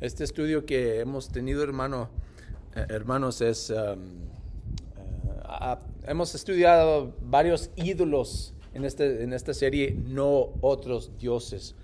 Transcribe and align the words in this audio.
Este 0.00 0.24
estudio 0.24 0.64
que 0.64 1.00
hemos 1.00 1.28
tenido, 1.28 1.62
hermano, 1.62 2.08
eh, 2.74 2.86
hermanos, 2.88 3.42
es... 3.42 3.68
um, 3.68 3.74
eh, 5.44 5.76
hemos 6.06 6.34
estudiado 6.34 7.14
varios 7.20 7.70
ídolos 7.76 8.54
en, 8.72 8.86
este, 8.86 9.22
en 9.22 9.34
esta 9.34 9.52
serie, 9.52 9.94
no 9.94 10.54
otros 10.62 11.12
dioses. 11.18 11.74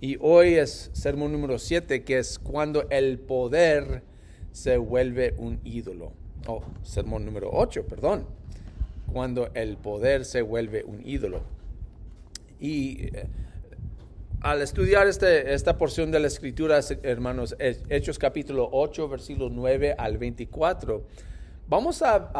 Y 0.00 0.16
hoy 0.22 0.54
es 0.54 0.88
sermón 0.94 1.32
número 1.32 1.58
7, 1.58 2.02
que 2.02 2.18
es 2.18 2.38
cuando 2.38 2.88
el 2.88 3.18
poder 3.18 4.02
se 4.52 4.78
vuelve 4.78 5.34
un 5.36 5.60
ídolo. 5.62 6.12
Oh, 6.46 6.62
sermón 6.82 7.26
número 7.26 7.50
8, 7.52 7.84
perdón. 7.86 8.26
Cuando 9.12 9.50
el 9.52 9.76
poder 9.76 10.24
se 10.24 10.40
vuelve 10.40 10.82
un 10.82 11.06
ídolo. 11.06 11.42
Y 12.58 13.08
eh, 13.14 13.28
al 14.46 14.62
estudiar 14.62 15.08
este, 15.08 15.54
esta 15.54 15.76
porción 15.76 16.12
de 16.12 16.20
la 16.20 16.28
escritura, 16.28 16.78
hermanos, 17.02 17.56
Hechos 17.58 18.16
capítulo 18.16 18.68
8, 18.70 19.08
versículos 19.08 19.50
9 19.52 19.96
al 19.98 20.18
24, 20.18 21.04
vamos 21.66 22.00
a, 22.02 22.30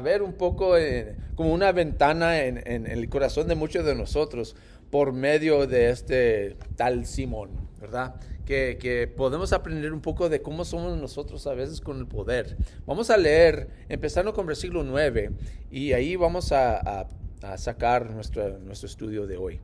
ver 0.00 0.20
un 0.20 0.34
poco 0.34 0.76
eh, 0.76 1.16
como 1.34 1.54
una 1.54 1.72
ventana 1.72 2.42
en, 2.42 2.86
el 2.86 3.08
corazón 3.08 3.48
de 3.48 3.54
muchos 3.54 3.82
de 3.86 3.94
nosotros 3.94 4.56
por 4.90 5.14
medio 5.14 5.66
de 5.66 5.88
este 5.88 6.58
tal 6.76 7.06
Simón, 7.06 7.48
¿verdad? 7.80 8.16
Que, 8.44 9.10
podemos 9.16 9.54
aprender 9.54 9.94
un 9.94 10.02
poco 10.02 10.28
de 10.28 10.42
cómo 10.42 10.66
somos 10.66 10.98
nosotros 10.98 11.46
a 11.46 11.54
veces 11.54 11.80
con 11.80 11.98
el 11.98 12.06
poder. 12.06 12.58
Vamos 12.84 13.08
a 13.08 13.16
leer, 13.16 13.70
empezando 13.88 14.34
con 14.34 14.44
versículo 14.44 14.84
9, 14.84 15.30
y 15.70 15.94
ahí 15.94 16.14
vamos 16.14 16.52
a, 16.52 17.08
sacar 17.56 18.10
nuestro, 18.10 18.58
nuestro 18.58 18.86
estudio 18.86 19.26
de 19.26 19.38
hoy. 19.38 19.60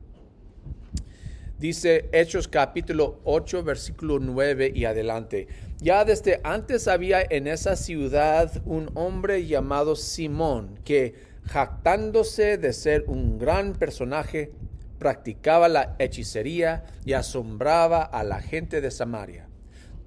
Dice 1.61 2.09
Hechos 2.11 2.47
capítulo 2.47 3.19
8, 3.23 3.63
versículo 3.63 4.17
9 4.17 4.71
y 4.73 4.85
adelante. 4.85 5.47
Ya 5.77 6.03
desde 6.05 6.41
antes 6.43 6.87
había 6.87 7.21
en 7.21 7.45
esa 7.45 7.75
ciudad 7.75 8.63
un 8.65 8.89
hombre 8.95 9.45
llamado 9.45 9.95
Simón, 9.95 10.79
que 10.83 11.13
jactándose 11.43 12.57
de 12.57 12.73
ser 12.73 13.03
un 13.05 13.37
gran 13.37 13.73
personaje, 13.73 14.51
practicaba 14.97 15.69
la 15.69 15.95
hechicería 15.99 16.85
y 17.05 17.13
asombraba 17.13 18.01
a 18.01 18.23
la 18.23 18.41
gente 18.41 18.81
de 18.81 18.89
Samaria. 18.89 19.47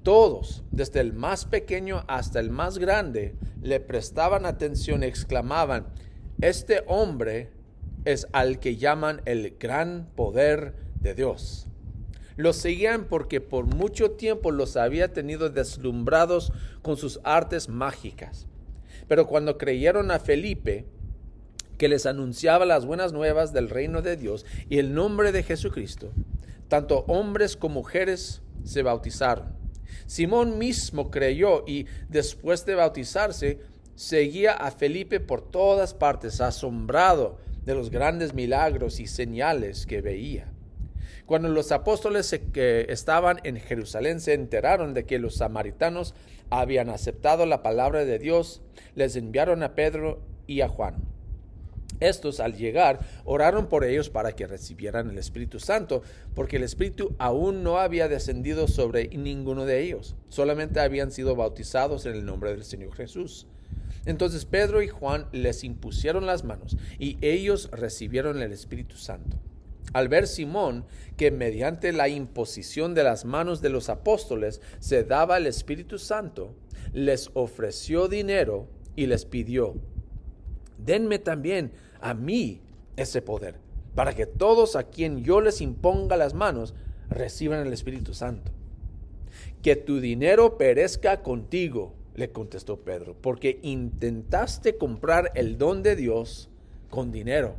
Todos, 0.03 0.65
desde 0.73 0.99
el 0.99 1.13
más 1.13 1.45
pequeño 1.45 2.03
hasta 2.09 2.41
el 2.41 2.51
más 2.51 2.79
grande, 2.79 3.37
le 3.63 3.79
prestaban 3.79 4.45
atención 4.45 5.05
y 5.05 5.07
exclamaban, 5.07 5.87
este 6.41 6.83
hombre 6.89 7.53
es 8.05 8.27
al 8.33 8.59
que 8.59 8.77
llaman 8.77 9.23
el 9.25 9.57
gran 9.57 10.09
poder 10.17 10.83
de 11.05 11.15
Dios. 11.15 11.69
Los 12.37 12.57
seguían 12.57 13.05
porque 13.05 13.41
por 13.41 13.67
mucho 13.67 14.11
tiempo 14.13 14.51
los 14.51 14.77
había 14.77 15.13
tenido 15.13 15.51
deslumbrados 15.51 16.53
con 16.83 16.97
sus 16.97 17.21
artes 17.23 17.69
mágicas. 17.69 18.49
Pero 19.07 19.29
cuando 19.29 19.57
creyeron 19.57 20.11
a 20.11 20.19
Felipe, 20.19 20.87
que 21.79 21.89
les 21.89 22.07
anunciaba 22.07 22.65
las 22.65 22.87
buenas 22.87 23.13
nuevas 23.13 23.53
del 23.53 23.69
reino 23.69 24.03
de 24.03 24.17
Dios 24.17 24.47
y 24.69 24.79
el 24.79 24.95
nombre 24.95 25.31
de 25.31 25.43
Jesucristo, 25.43 26.13
tanto 26.69 27.05
hombres 27.07 27.57
como 27.57 27.81
mujeres 27.81 28.43
se 28.65 28.83
bautizaron. 28.83 29.55
Simón 30.07 30.59
mismo 30.59 31.11
creyó 31.11 31.65
y 31.67 31.87
después 32.09 32.65
de 32.67 32.75
bautizarse 32.75 33.61
seguía 33.95 34.53
a 34.53 34.71
Felipe 34.71 35.21
por 35.21 35.43
todas 35.43 35.95
partes, 35.95 36.41
asombrado 36.41 37.39
de 37.65 37.75
los 37.75 37.91
grandes 37.91 38.35
milagros 38.35 38.99
y 39.01 39.07
señales 39.07 39.87
que 39.87 40.01
veía. 40.01 40.54
Cuando 41.27 41.49
los 41.49 41.73
apóstoles 41.73 42.39
que 42.53 42.87
estaban 42.91 43.41
en 43.45 43.57
Jerusalén 43.59 44.21
se 44.21 44.35
enteraron 44.35 44.93
de 44.93 45.05
que 45.07 45.19
los 45.19 45.37
samaritanos 45.37 46.15
habían 46.51 46.91
aceptado 46.91 47.47
la 47.47 47.63
palabra 47.63 48.05
de 48.05 48.19
Dios, 48.19 48.61
les 48.95 49.17
enviaron 49.17 49.63
a 49.63 49.75
Pedro 49.75 50.21
y 50.47 50.61
a 50.61 50.69
Juan. 50.69 50.97
Estos 52.01 52.41
al 52.41 52.57
llegar 52.57 53.01
oraron 53.25 53.69
por 53.69 53.85
ellos 53.85 54.11
para 54.11 54.33
que 54.33 54.47
recibieran 54.47 55.09
el 55.09 55.17
Espíritu 55.17 55.61
Santo, 55.61 56.03
porque 56.35 56.57
el 56.57 56.63
Espíritu 56.63 57.15
aún 57.19 57.63
no 57.63 57.79
había 57.79 58.09
descendido 58.09 58.69
sobre 58.69 59.09
ninguno 59.09 59.65
de 59.65 59.81
ellos, 59.81 60.17
solamente 60.29 60.81
habían 60.81 61.11
sido 61.11 61.37
bautizados 61.37 62.05
en 62.05 62.15
el 62.15 62.27
nombre 62.27 62.51
del 62.51 62.65
Señor 62.65 62.95
Jesús. 62.95 63.47
Entonces 64.05 64.45
Pedro 64.45 64.83
y 64.83 64.89
Juan 64.89 65.27
les 65.33 65.65
impusieron 65.65 66.27
las 66.27 66.45
manos 66.45 66.77
y 66.99 67.17
ellos 67.23 67.71
recibieron 67.73 68.43
el 68.43 68.53
Espíritu 68.53 68.97
Santo. 68.97 69.39
Al 69.93 70.09
ver 70.09 70.27
Simón 70.27 70.85
que 71.17 71.31
mediante 71.31 71.93
la 71.93 72.09
imposición 72.09 72.95
de 72.95 73.05
las 73.05 73.25
manos 73.25 73.61
de 73.61 73.69
los 73.69 73.89
apóstoles 73.89 74.61
se 74.81 75.05
daba 75.05 75.37
el 75.37 75.47
Espíritu 75.47 75.99
Santo, 75.99 76.55
les 76.93 77.31
ofreció 77.35 78.09
dinero 78.09 78.69
y 78.97 79.07
les 79.07 79.25
pidió, 79.25 79.75
denme 80.79 81.19
también 81.19 81.73
a 82.01 82.15
mí 82.15 82.61
ese 82.97 83.23
poder, 83.23 83.57
para 83.95 84.15
que 84.15 84.27
todos 84.27 84.77
a 84.77 84.85
quien 84.85 85.25
yo 85.25 85.41
les 85.41 85.61
imponga 85.61 86.17
las 86.17 86.35
manos 86.35 86.75
reciban 87.09 87.67
el 87.67 87.73
Espíritu 87.73 88.15
Santo. 88.15 88.53
Que 89.63 89.77
tu 89.77 90.01
dinero 90.01 90.59
perezca 90.59 91.23
contigo, 91.23 91.95
le 92.15 92.31
contestó 92.31 92.81
Pedro, 92.81 93.17
porque 93.21 93.59
intentaste 93.63 94.77
comprar 94.77 95.33
el 95.35 95.59
don 95.59 95.83
de 95.83 95.97
Dios 95.97 96.51
con 96.91 97.11
dinero. 97.11 97.57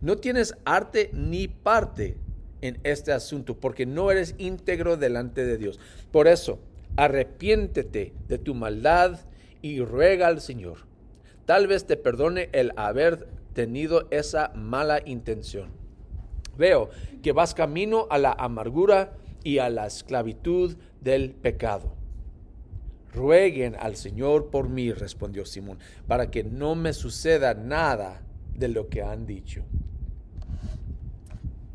No 0.00 0.16
tienes 0.16 0.54
arte 0.64 1.10
ni 1.12 1.48
parte 1.48 2.16
en 2.60 2.78
este 2.84 3.12
asunto 3.12 3.58
porque 3.58 3.86
no 3.86 4.10
eres 4.10 4.34
íntegro 4.38 4.96
delante 4.96 5.44
de 5.44 5.58
Dios. 5.58 5.78
Por 6.10 6.28
eso, 6.28 6.58
arrepiéntete 6.96 8.12
de 8.28 8.38
tu 8.38 8.54
maldad 8.54 9.20
y 9.62 9.80
ruega 9.80 10.26
al 10.26 10.40
Señor. 10.40 10.78
Tal 11.46 11.66
vez 11.66 11.86
te 11.86 11.96
perdone 11.96 12.48
el 12.52 12.72
haber 12.76 13.28
tenido 13.54 14.06
esa 14.10 14.52
mala 14.54 15.00
intención. 15.04 15.70
Veo 16.56 16.90
que 17.22 17.32
vas 17.32 17.54
camino 17.54 18.06
a 18.10 18.18
la 18.18 18.32
amargura 18.32 19.14
y 19.42 19.58
a 19.58 19.70
la 19.70 19.86
esclavitud 19.86 20.76
del 21.00 21.30
pecado. 21.32 21.94
Rueguen 23.12 23.74
al 23.78 23.96
Señor 23.96 24.50
por 24.50 24.68
mí, 24.68 24.92
respondió 24.92 25.44
Simón, 25.44 25.78
para 26.06 26.30
que 26.30 26.44
no 26.44 26.74
me 26.74 26.92
suceda 26.92 27.54
nada 27.54 28.22
de 28.60 28.68
lo 28.68 28.88
que 28.88 29.02
han 29.02 29.26
dicho. 29.26 29.64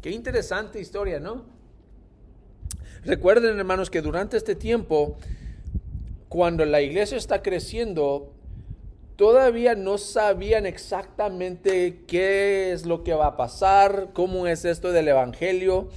Qué 0.02 0.12
interesante 0.12 0.80
historia, 0.80 1.20
¿no? 1.20 1.44
Recuerden, 3.04 3.58
hermanos, 3.58 3.90
que 3.90 4.02
durante 4.02 4.38
este 4.38 4.56
tiempo, 4.56 5.18
cuando 6.30 6.64
la 6.64 6.82
iglesia 6.82 7.18
está 7.18 7.42
creciendo, 7.42 8.32
todavía 9.16 9.76
no 9.76 9.98
sabían 9.98 10.66
exactamente 10.66 12.04
qué 12.08 12.72
es 12.72 12.86
lo 12.86 13.04
que 13.04 13.14
va 13.14 13.28
a 13.28 13.38
pasar, 13.38 14.10
cómo 14.14 14.48
es 14.48 14.64
esto 14.64 14.92
del 14.92 15.08
Evangelio, 15.08 15.90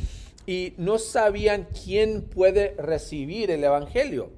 y 0.47 0.73
no 0.79 0.99
sabían 0.99 1.69
quién 1.85 2.23
puede 2.23 2.75
recibir 2.79 3.51
el 3.51 3.63
Evangelio. 3.63 4.31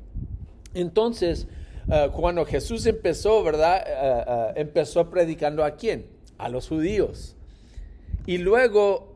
Entonces, 0.74 1.46
eh, 1.92 2.10
cuando 2.12 2.44
Jesús 2.44 2.86
empezó, 2.86 3.42
¿verdad? 3.42 3.84
Eh, 3.86 4.24
eh, 4.26 4.52
empezó 4.56 5.10
predicando 5.10 5.64
a 5.64 5.72
quién? 5.72 6.06
A 6.40 6.48
los 6.48 6.68
judíos. 6.68 7.36
Y 8.26 8.38
luego 8.38 9.10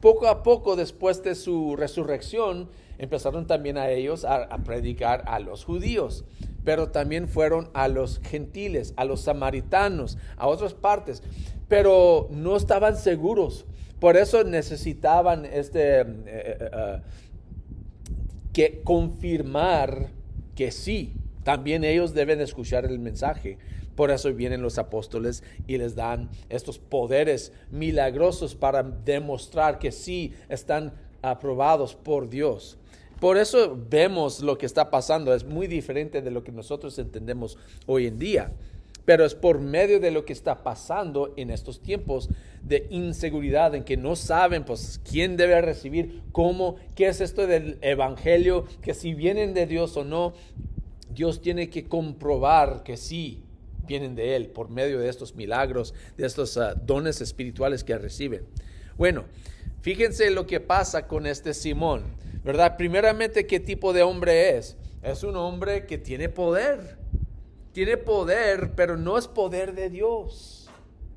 poco 0.00 0.28
a 0.28 0.42
poco 0.42 0.76
después 0.76 1.22
de 1.22 1.34
su 1.34 1.76
resurrección, 1.76 2.68
empezaron 2.98 3.46
también 3.46 3.78
a 3.78 3.90
ellos 3.90 4.24
a, 4.24 4.48
predicar 4.64 5.24
a 5.26 5.38
los 5.40 5.64
judíos, 5.64 6.24
pero 6.64 6.90
también 6.90 7.28
fueron 7.28 7.70
a 7.74 7.88
los 7.88 8.20
gentiles, 8.20 8.92
a 8.96 9.04
los 9.04 9.22
samaritanos, 9.22 10.18
a 10.36 10.46
otras 10.46 10.74
partes, 10.74 11.22
pero 11.68 12.28
no 12.30 12.56
estaban 12.56 12.96
seguros. 12.96 13.66
Por 14.00 14.16
eso 14.16 14.44
necesitaban 14.44 15.44
este, 15.44 16.00
eh, 16.00 16.06
eh, 16.26 16.70
eh, 16.72 17.00
que 18.52 18.80
confirmar 18.82 20.10
que 20.54 20.70
sí, 20.70 21.14
también 21.48 21.82
ellos 21.82 22.12
deben 22.12 22.42
escuchar 22.42 22.84
el 22.84 22.98
mensaje. 22.98 23.56
Por 23.96 24.10
eso 24.10 24.30
vienen 24.34 24.60
los 24.60 24.76
apóstoles 24.76 25.42
y 25.66 25.78
les 25.78 25.94
dan 25.94 26.28
estos 26.50 26.78
poderes 26.78 27.54
milagrosos 27.70 28.54
para 28.54 28.82
demostrar 28.82 29.78
que 29.78 29.90
sí 29.90 30.34
están 30.50 30.92
aprobados 31.22 31.94
por 31.94 32.28
Dios. 32.28 32.76
Por 33.18 33.38
eso 33.38 33.82
vemos 33.88 34.40
lo 34.40 34.58
que 34.58 34.66
está 34.66 34.90
pasando. 34.90 35.32
Es 35.32 35.46
muy 35.46 35.68
diferente 35.68 36.20
de 36.20 36.30
lo 36.30 36.44
que 36.44 36.52
nosotros 36.52 36.98
entendemos 36.98 37.56
hoy 37.86 38.08
en 38.08 38.18
día. 38.18 38.52
Pero 39.06 39.24
es 39.24 39.34
por 39.34 39.58
medio 39.58 40.00
de 40.00 40.10
lo 40.10 40.26
que 40.26 40.34
está 40.34 40.62
pasando 40.62 41.32
en 41.38 41.48
estos 41.48 41.80
tiempos 41.80 42.28
de 42.62 42.86
inseguridad, 42.90 43.74
en 43.74 43.84
que 43.84 43.96
no 43.96 44.16
saben 44.16 44.66
pues 44.66 45.00
quién 45.02 45.38
debe 45.38 45.62
recibir, 45.62 46.20
cómo, 46.30 46.76
qué 46.94 47.06
es 47.06 47.22
esto 47.22 47.46
del 47.46 47.78
evangelio, 47.80 48.66
que 48.82 48.92
si 48.92 49.14
vienen 49.14 49.54
de 49.54 49.66
Dios 49.66 49.96
o 49.96 50.04
no, 50.04 50.34
Dios 51.18 51.40
tiene 51.40 51.68
que 51.68 51.88
comprobar 51.88 52.84
que 52.84 52.96
sí 52.96 53.42
vienen 53.88 54.14
de 54.14 54.36
Él 54.36 54.46
por 54.46 54.68
medio 54.68 55.00
de 55.00 55.08
estos 55.08 55.34
milagros, 55.34 55.92
de 56.16 56.24
estos 56.24 56.56
ah, 56.56 56.74
dones 56.76 57.20
espirituales 57.20 57.82
que 57.82 57.98
reciben. 57.98 58.46
Bueno, 58.96 59.24
fíjense 59.80 60.30
lo 60.30 60.46
que 60.46 60.60
pasa 60.60 61.08
con 61.08 61.26
este 61.26 61.54
Simón, 61.54 62.04
¿verdad? 62.44 62.76
Primeramente, 62.76 63.48
¿qué 63.48 63.58
tipo 63.58 63.92
de 63.92 64.04
hombre 64.04 64.56
es? 64.58 64.76
Es 65.02 65.24
un 65.24 65.34
hombre 65.34 65.86
que 65.86 65.98
tiene 65.98 66.28
poder. 66.28 66.98
Tiene 67.72 67.96
poder, 67.96 68.74
pero 68.76 68.96
no 68.96 69.18
es 69.18 69.26
poder 69.26 69.74
de 69.74 69.90
Dios. 69.90 70.70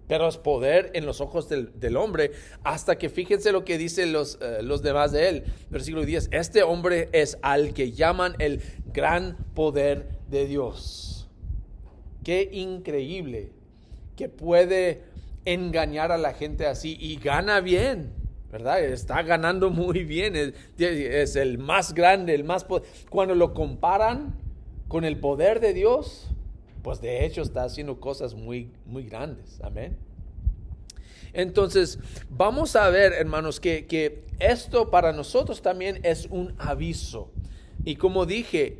Pero 0.07 0.27
es 0.27 0.37
poder 0.37 0.89
en 0.95 1.05
los 1.05 1.21
ojos 1.21 1.47
del, 1.47 1.95
hombre. 1.95 2.31
Hasta 2.63 2.97
que 2.97 3.09
fíjense 3.09 3.51
lo 3.51 3.63
que 3.63 3.77
dicen 3.77 4.11
los, 4.11 4.39
eh, 4.41 4.63
los 4.63 4.81
demás 4.81 5.11
de 5.11 5.29
él. 5.29 5.43
Versículo 5.69 6.03
10. 6.03 6.29
Este 6.31 6.63
hombre 6.63 7.07
es 7.11 7.37
al 7.43 7.73
que 7.73 7.91
llaman 7.91 8.35
el 8.39 8.61
gran 8.93 9.37
poder 9.53 10.19
de 10.29 10.45
Dios. 10.47 11.29
Qué 12.23 12.49
increíble 12.51 13.51
que 14.15 14.29
puede 14.29 15.03
engañar 15.45 16.11
a 16.11 16.17
la 16.17 16.33
gente 16.33 16.67
así 16.67 16.97
y 16.99 17.17
gana 17.17 17.59
bien. 17.61 18.21
¿verdad? 18.51 18.83
Está 18.83 19.21
ganando 19.23 19.69
muy 19.69 20.03
bien, 20.03 20.53
es, 20.77 21.35
el 21.35 21.57
más 21.57 21.93
grande, 21.93 22.35
el 22.35 22.43
más... 22.43 22.65
Cuando 23.09 23.33
lo 23.33 23.53
comparan 23.53 24.35
con 24.89 25.05
el 25.05 25.17
poder 25.17 25.61
de 25.61 25.73
Dios, 25.73 26.27
pues 26.83 26.99
de 26.99 27.25
hecho 27.25 27.41
está 27.41 27.63
haciendo 27.63 28.01
cosas 28.01 28.35
muy, 28.35 28.69
muy 28.85 29.03
grandes. 29.03 29.61
Amén. 29.63 29.97
Entonces, 31.31 31.97
vamos 32.29 32.75
a 32.75 32.89
ver, 32.89 33.13
hermanos, 33.13 33.61
que, 33.61 33.87
que 33.87 34.25
esto 34.39 34.91
para 34.91 35.13
nosotros 35.13 35.61
también 35.61 36.01
es 36.03 36.27
un 36.29 36.53
aviso. 36.57 37.31
Y 37.83 37.95
como 37.95 38.25
dije, 38.25 38.79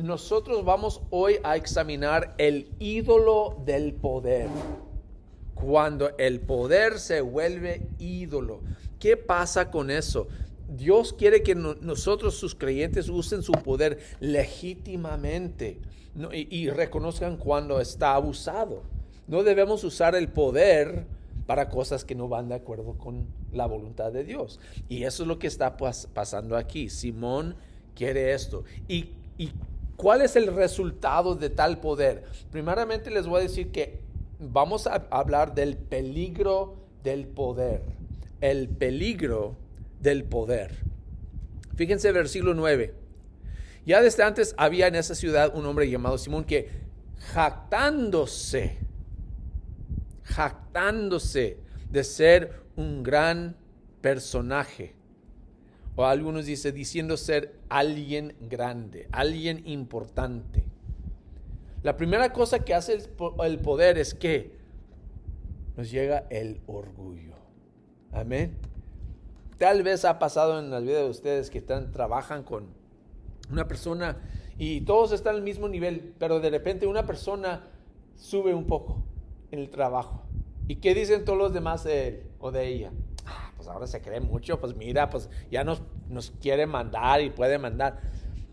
nosotros 0.00 0.64
vamos 0.64 1.02
hoy 1.10 1.36
a 1.44 1.56
examinar 1.56 2.34
el 2.38 2.68
ídolo 2.78 3.62
del 3.64 3.94
poder. 3.94 4.48
Cuando 5.54 6.16
el 6.18 6.40
poder 6.40 6.98
se 6.98 7.20
vuelve 7.20 7.86
ídolo. 7.98 8.60
¿Qué 8.98 9.16
pasa 9.16 9.70
con 9.70 9.90
eso? 9.90 10.26
Dios 10.68 11.12
quiere 11.12 11.42
que 11.42 11.54
nosotros, 11.54 12.34
sus 12.34 12.54
creyentes, 12.54 13.08
usen 13.08 13.42
su 13.42 13.52
poder 13.52 13.98
legítimamente 14.20 15.78
y, 16.32 16.70
reconozcan 16.70 17.36
cuando 17.36 17.80
está 17.80 18.14
abusado. 18.14 18.82
No 19.26 19.42
debemos 19.42 19.84
usar 19.84 20.14
el 20.14 20.28
poder 20.28 21.06
para 21.46 21.68
cosas 21.68 22.04
que 22.04 22.14
no 22.14 22.28
van 22.28 22.48
de 22.48 22.54
acuerdo 22.54 22.96
con 22.98 23.26
la 23.52 23.66
voluntad 23.66 24.10
de 24.10 24.24
Dios. 24.24 24.58
Y 24.88 25.04
eso 25.04 25.22
es 25.22 25.28
lo 25.28 25.38
que 25.38 25.46
está 25.46 25.76
pasando 25.76 26.56
aquí. 26.56 26.88
Simón 26.88 27.56
quiere 27.94 28.32
esto. 28.32 28.64
¿Y, 28.88 29.10
¿Y 29.38 29.52
cuál 29.96 30.22
es 30.22 30.36
el 30.36 30.54
resultado 30.54 31.34
de 31.34 31.50
tal 31.50 31.80
poder? 31.80 32.24
Primeramente 32.50 33.10
les 33.10 33.26
voy 33.26 33.40
a 33.40 33.42
decir 33.42 33.70
que 33.70 34.00
vamos 34.38 34.86
a 34.86 35.06
hablar 35.10 35.54
del 35.54 35.76
peligro 35.76 36.76
del 37.02 37.26
poder 37.26 37.82
el 38.44 38.68
peligro 38.68 39.56
del 40.00 40.24
poder. 40.24 40.76
Fíjense 41.76 42.12
versículo 42.12 42.52
9. 42.52 42.94
Ya 43.86 44.02
desde 44.02 44.22
antes 44.22 44.54
había 44.58 44.86
en 44.86 44.96
esa 44.96 45.14
ciudad 45.14 45.56
un 45.56 45.64
hombre 45.64 45.88
llamado 45.88 46.18
Simón 46.18 46.44
que 46.44 46.68
jactándose, 47.32 48.78
jactándose 50.24 51.58
de 51.90 52.04
ser 52.04 52.62
un 52.76 53.02
gran 53.02 53.56
personaje, 54.02 54.93
o 55.96 56.04
algunos 56.04 56.46
dicen 56.46 56.74
diciendo 56.74 57.16
ser 57.16 57.54
alguien 57.68 58.34
grande, 58.40 59.08
alguien 59.12 59.62
importante. 59.66 60.64
La 61.82 61.96
primera 61.96 62.32
cosa 62.32 62.64
que 62.64 62.74
hace 62.74 62.98
el 63.42 63.58
poder 63.58 63.98
es 63.98 64.14
que 64.14 64.52
nos 65.76 65.90
llega 65.90 66.26
el 66.30 66.60
orgullo. 66.66 67.34
Amén. 68.12 68.56
Tal 69.58 69.82
vez 69.82 70.04
ha 70.04 70.18
pasado 70.18 70.58
en 70.58 70.70
la 70.70 70.80
vida 70.80 70.98
de 70.98 71.08
ustedes 71.08 71.50
que 71.50 71.58
están, 71.58 71.92
trabajan 71.92 72.42
con 72.42 72.66
una 73.50 73.68
persona 73.68 74.16
y 74.58 74.80
todos 74.82 75.12
están 75.12 75.36
al 75.36 75.42
mismo 75.42 75.68
nivel, 75.68 76.14
pero 76.18 76.40
de 76.40 76.50
repente 76.50 76.86
una 76.86 77.06
persona 77.06 77.68
sube 78.16 78.54
un 78.54 78.66
poco 78.66 79.02
en 79.50 79.58
el 79.58 79.70
trabajo. 79.70 80.22
¿Y 80.66 80.76
qué 80.76 80.94
dicen 80.94 81.24
todos 81.24 81.38
los 81.38 81.52
demás 81.52 81.84
de 81.84 82.08
él 82.08 82.22
o 82.38 82.50
de 82.50 82.66
ella? 82.66 82.92
Pues 83.64 83.74
ahora 83.74 83.86
se 83.86 84.02
cree 84.02 84.20
mucho, 84.20 84.60
pues 84.60 84.76
mira, 84.76 85.08
pues 85.08 85.30
ya 85.50 85.64
nos, 85.64 85.80
nos 86.10 86.32
quiere 86.32 86.66
mandar 86.66 87.22
y 87.22 87.30
puede 87.30 87.56
mandar. 87.56 87.98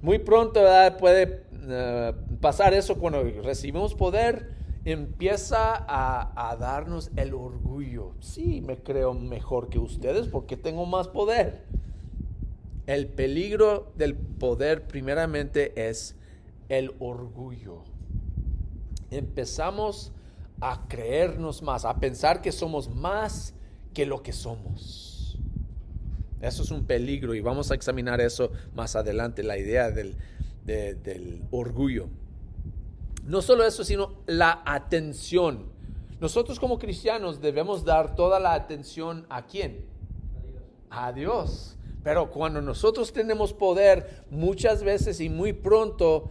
Muy 0.02 0.20
pronto 0.20 0.62
puede 1.00 1.44
eh, 1.68 2.14
pasar 2.40 2.74
eso 2.74 2.98
cuando 2.98 3.22
recibimos 3.44 3.94
poder 3.94 4.56
empieza 4.86 5.86
a, 5.86 6.56
darnos 6.56 7.12
el 7.18 7.34
orgullo. 7.34 8.14
Sí, 8.22 8.62
me 8.62 8.78
creo 8.78 9.14
mejor 9.14 9.68
que 9.68 9.80
ustedes 9.80 10.30
porque 10.30 10.56
tengo 10.56 10.86
más 10.86 11.10
poder. 11.10 11.66
El 12.88 13.08
peligro 13.08 13.92
del 13.98 14.16
poder 14.16 14.88
primeramente 14.88 15.90
es 15.90 16.16
el 16.70 16.96
orgullo. 17.00 17.84
Empezamos 19.10 20.14
a 20.62 20.88
creernos 20.88 21.62
más, 21.62 21.84
a 21.84 22.00
pensar 22.00 22.42
que 22.42 22.54
somos 22.54 22.90
más 22.90 23.56
que 23.94 24.06
lo 24.06 24.24
que 24.24 24.34
somos. 24.34 25.38
Eso 26.42 26.64
es 26.64 26.72
un 26.72 26.86
peligro 26.86 27.36
y 27.36 27.42
vamos 27.42 27.72
a 27.72 27.76
examinar 27.76 28.20
eso 28.20 28.52
más 28.74 28.96
adelante, 28.96 29.44
la 29.44 29.58
idea 29.58 29.92
del, 29.92 30.16
del 30.66 31.44
orgullo. 31.52 32.08
No 33.24 33.42
solo 33.42 33.64
eso, 33.64 33.84
sino 33.84 34.16
la 34.26 34.64
atención. 34.66 35.72
Nosotros 36.20 36.60
como 36.60 36.80
cristianos 36.80 37.42
debemos 37.42 37.84
dar 37.84 38.16
toda 38.16 38.40
la 38.40 38.54
atención 38.54 39.26
a 39.30 39.46
quién? 39.46 39.86
A 40.90 41.12
Dios. 41.12 41.78
Pero 42.04 42.32
cuando 42.32 42.62
nosotros 42.62 43.14
tenemos 43.14 43.54
poder, 43.54 44.26
muchas 44.32 44.84
veces 44.84 45.20
y 45.20 45.30
muy 45.30 45.54
pronto, 45.54 46.30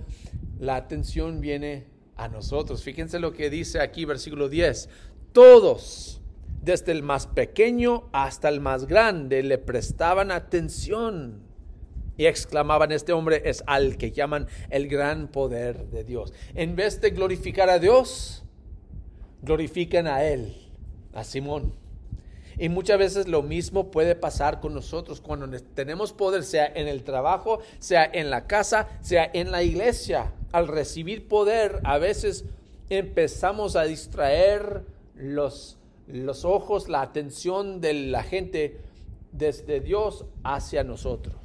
la 0.58 0.76
atención 0.76 1.40
viene 1.40 1.86
a 2.16 2.28
nosotros. 2.28 2.82
Fíjense 2.82 3.18
lo 3.18 3.32
que 3.32 3.50
dice 3.50 3.80
aquí, 3.80 4.04
versículo 4.04 4.48
10. 4.48 4.88
Todos, 5.32 6.19
desde 6.62 6.92
el 6.92 7.02
más 7.02 7.26
pequeño 7.26 8.08
hasta 8.12 8.48
el 8.48 8.60
más 8.60 8.86
grande, 8.86 9.42
le 9.42 9.58
prestaban 9.58 10.30
atención 10.30 11.42
y 12.16 12.26
exclamaban, 12.26 12.92
este 12.92 13.14
hombre 13.14 13.42
es 13.46 13.64
al 13.66 13.96
que 13.96 14.12
llaman 14.12 14.46
el 14.68 14.88
gran 14.88 15.28
poder 15.28 15.86
de 15.86 16.04
Dios. 16.04 16.34
En 16.54 16.76
vez 16.76 17.00
de 17.00 17.10
glorificar 17.10 17.70
a 17.70 17.78
Dios, 17.78 18.44
glorifican 19.40 20.06
a 20.06 20.22
Él, 20.24 20.54
a 21.14 21.24
Simón. 21.24 21.72
Y 22.58 22.68
muchas 22.68 22.98
veces 22.98 23.26
lo 23.26 23.42
mismo 23.42 23.90
puede 23.90 24.14
pasar 24.14 24.60
con 24.60 24.74
nosotros 24.74 25.22
cuando 25.22 25.48
tenemos 25.74 26.12
poder, 26.12 26.44
sea 26.44 26.66
en 26.66 26.88
el 26.88 27.04
trabajo, 27.04 27.60
sea 27.78 28.04
en 28.12 28.28
la 28.28 28.46
casa, 28.46 28.88
sea 29.00 29.30
en 29.32 29.50
la 29.50 29.62
iglesia. 29.62 30.34
Al 30.52 30.68
recibir 30.68 31.26
poder, 31.26 31.80
a 31.84 31.96
veces 31.96 32.44
empezamos 32.90 33.76
a 33.76 33.84
distraer 33.84 34.84
los, 35.14 35.78
los 36.12 36.44
ojos, 36.44 36.88
la 36.88 37.02
atención 37.02 37.80
de 37.80 37.94
la 37.94 38.22
gente 38.22 38.78
desde 39.32 39.80
Dios 39.80 40.24
hacia 40.42 40.84
nosotros 40.84 41.40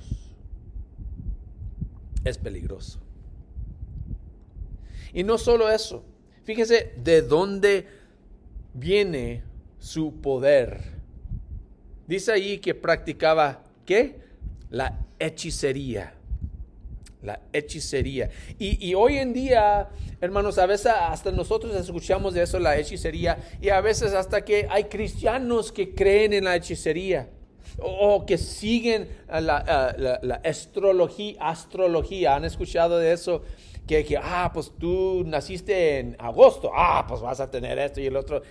es 2.25 2.37
peligroso. 2.37 2.99
Y 5.13 5.23
no 5.23 5.37
solo 5.37 5.69
eso, 5.69 6.03
fíjese 6.43 6.93
de 7.01 7.21
dónde 7.21 7.87
viene 8.73 9.43
su 9.79 10.19
poder. 10.19 10.81
Dice 12.07 12.33
ahí 12.33 12.57
que 12.57 12.75
practicaba, 12.75 13.63
¿qué? 13.85 14.19
La 14.69 15.05
hechicería. 15.19 16.14
La 17.25 17.41
hechicería. 17.51 18.29
Y, 18.59 18.87
y, 18.87 18.93
hoy 18.93 19.17
en 19.17 19.33
día, 19.33 19.89
hermanos, 20.21 20.57
a 20.57 20.65
veces 20.65 20.87
hasta 20.87 21.31
nosotros 21.31 21.75
escuchamos 21.75 22.33
de 22.33 22.43
eso, 22.43 22.59
la 22.59 22.77
hechicería, 22.77 23.37
y 23.61 23.69
a 23.69 23.81
veces 23.81 24.13
hasta 24.13 24.45
que 24.45 24.67
hay 24.69 24.85
cristianos 24.85 25.71
que 25.71 25.93
creen 25.93 26.33
en 26.33 26.45
la 26.45 26.55
hechicería 26.55 27.29
o 27.79 28.25
que 28.25 28.37
siguen 28.37 29.09
la, 29.27 30.39
astrología, 30.43 31.35
astrología. 31.39 32.35
¿Han 32.35 32.45
escuchado 32.45 32.97
de 32.97 33.13
eso? 33.13 33.41
Que, 33.87 34.03
que, 34.03 34.17
ah, 34.17 34.49
pues 34.53 34.71
tú 34.79 35.23
naciste 35.25 35.99
en 35.99 36.15
agosto, 36.17 36.71
ah, 36.73 37.05
pues 37.07 37.21
vas 37.21 37.39
a 37.39 37.51
tener 37.51 37.77
esto 37.77 38.01
y 38.01 38.07
el 38.07 38.15
otro. 38.15 38.41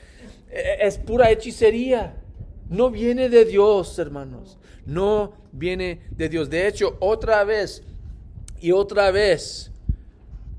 E, 0.49 0.59
e, 0.59 0.87
es 0.87 0.99
pura 0.99 1.31
hechicería. 1.31 2.21
No 2.69 2.90
viene 2.90 3.28
de 3.28 3.45
Dios, 3.45 3.99
hermanos. 3.99 4.59
No 4.87 5.35
viene 5.52 6.00
de 6.11 6.28
Dios. 6.28 6.49
De 6.50 6.66
hecho, 6.66 6.97
otra 7.00 7.45
vez 7.45 7.83
y 8.64 8.73
otra 8.73 9.11
vez, 9.11 9.71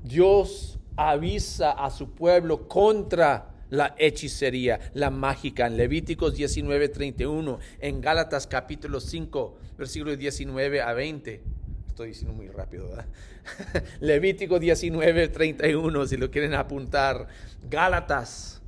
Dios 0.04 0.78
avisa 0.94 1.72
a 1.72 1.90
su 1.90 2.14
pueblo 2.14 2.68
contra 2.68 3.50
la 3.68 3.96
hechicería, 3.98 4.78
la 4.94 5.10
mágica. 5.10 5.66
En 5.66 5.76
Levíticos 5.76 6.36
19, 6.36 6.88
31, 6.88 7.58
en 7.80 8.00
Gálatas 8.00 8.46
capítulo 8.46 9.00
5, 9.00 9.58
versículos 9.76 10.18
19 10.18 10.82
a 10.82 10.92
20. 10.92 11.42
Estoy 11.88 12.08
diciendo 12.10 12.32
muy 12.32 12.46
rápido, 12.46 12.90
¿verdad? 12.90 13.06
Levítico 14.00 14.60
19, 14.60 15.26
31, 15.26 16.06
si 16.06 16.16
lo 16.16 16.30
quieren 16.30 16.54
apuntar. 16.54 17.26
Gálatas 17.68 18.62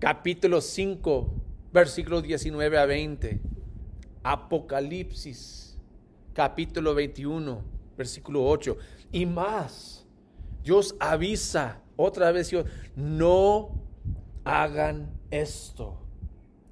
capítulo 0.00 0.60
5, 0.60 1.32
versículos 1.72 2.24
19 2.24 2.76
a 2.76 2.86
20. 2.86 3.38
Apocalipsis 4.24 5.78
capítulo 6.34 6.96
21, 6.96 7.77
versículo 7.98 8.46
8. 8.46 8.76
Y 9.12 9.26
más, 9.26 10.06
Dios 10.62 10.94
avisa 10.98 11.82
otra 11.96 12.32
vez, 12.32 12.50
no 12.96 13.70
hagan 14.44 15.12
esto. 15.30 15.98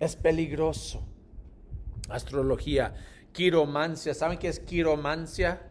Es 0.00 0.16
peligroso. 0.16 1.02
Astrología, 2.09 2.95
quiromancia. 3.33 4.14
¿Saben 4.14 4.38
qué 4.38 4.49
es 4.49 4.61
quiromancia? 4.61 5.68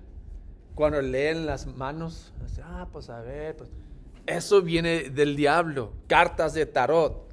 Cuando 0.76 1.02
leen 1.02 1.46
las 1.46 1.66
manos, 1.66 2.34
ah, 2.62 2.90
pues 2.92 3.10
a 3.10 3.22
ver, 3.22 3.56
pues. 3.56 3.72
Eso 4.26 4.62
viene 4.62 5.10
del 5.10 5.36
diablo. 5.36 5.94
Cartas 6.08 6.54
de 6.54 6.66
tarot. 6.66 7.25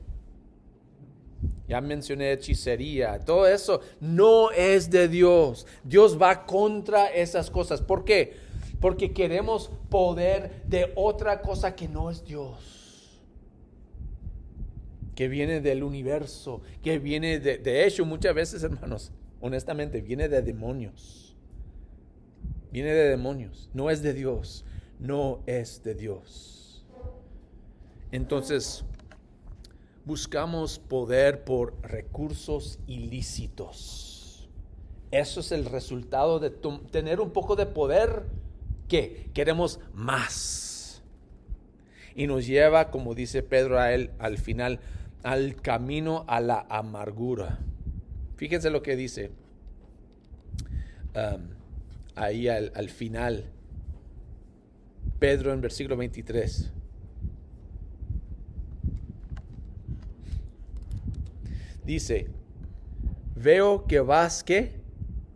Ya 1.73 1.81
mencioné 1.81 2.33
hechicería. 2.33 3.19
Todo 3.21 3.47
eso 3.47 3.81
no 3.99 4.50
es 4.50 4.91
de 4.91 5.09
Dios. 5.09 5.67
Dios 5.83 6.21
va 6.21 6.45
contra 6.45 7.07
esas 7.07 7.49
cosas. 7.50 7.81
¿Por 7.81 8.05
qué? 8.05 8.35
Porque 8.79 9.14
queremos 9.14 9.71
poder 9.88 10.64
de 10.67 10.93
otra 10.97 11.41
cosa 11.41 11.75
que 11.75 11.88
no 11.88 12.11
es 12.11 12.26
Dios. 12.26 13.23
Que 15.14 15.29
viene 15.29 15.62
del 15.62 15.83
universo. 15.83 16.61
Que 16.83 16.99
viene 16.99 17.41
de, 17.41 17.57
de 17.57 17.87
hecho 17.87 18.05
muchas 18.05 18.35
veces, 18.35 18.62
hermanos, 18.62 19.11
honestamente, 19.41 20.02
viene 20.02 20.29
de 20.29 20.43
demonios. 20.43 21.35
Viene 22.71 22.93
de 22.93 23.09
demonios. 23.09 23.71
No 23.73 23.88
es 23.88 24.02
de 24.02 24.12
Dios. 24.12 24.67
No 25.00 25.43
es 25.47 25.83
de 25.83 25.95
Dios. 25.95 26.85
Entonces, 28.11 28.85
buscamos 30.05 30.79
poder 30.79 31.45
por 31.45 31.75
recursos 31.83 32.79
ilícitos. 32.87 34.49
Eso 35.11 35.41
es 35.41 35.53
el 35.53 35.67
resultado 35.67 36.39
de 36.39 36.51
tener 36.91 37.21
un 37.21 37.31
poco 37.31 37.55
de 37.55 37.67
poder 37.67 38.25
que 38.89 39.31
queremos 39.35 39.79
más. 39.95 41.03
Y 42.15 42.27
nos 42.27 42.47
lleva, 42.47 42.91
como 42.91 43.15
dice 43.15 43.43
Pedro 43.43 43.79
a 43.79 43.93
él 43.93 44.11
al 44.19 44.39
final, 44.39 44.81
al 45.23 45.57
camino 45.57 46.25
a 46.29 46.41
la 46.41 46.67
amargura. 46.69 47.59
Fíjense 48.37 48.71
lo 48.71 48.83
que 48.83 48.97
dice 48.97 49.31
um, 51.15 51.43
ahí 52.17 52.49
al, 52.49 52.73
al 52.75 52.89
final. 52.89 53.45
Pedro 55.19 55.53
en 55.53 55.61
versículo 55.61 55.97
23. 55.97 56.73
Dice, 61.95 62.29
veo 63.37 63.87
que 63.87 64.01
vas 64.01 64.45
que 64.45 64.81